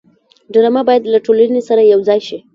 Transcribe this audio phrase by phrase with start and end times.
[0.53, 2.37] ډرامه باید له ټولنې سره یوځای شي